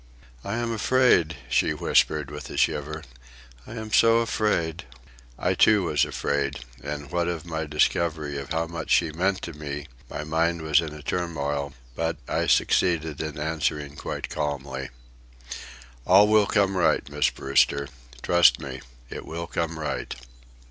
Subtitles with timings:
[0.43, 3.03] "I am afraid," she whispered, with a shiver.
[3.67, 4.85] "I am so afraid."
[5.37, 9.53] I, too, was afraid, and what of my discovery of how much she meant to
[9.53, 14.89] me my mind was in a turmoil; but, I succeeded in answering quite calmly:
[16.07, 17.87] "All will come right, Miss Brewster.
[18.23, 18.81] Trust me,
[19.11, 20.15] it will come right."